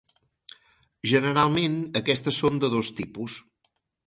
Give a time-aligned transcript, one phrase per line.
[1.11, 3.39] Generalment aquestes són de dos tipus.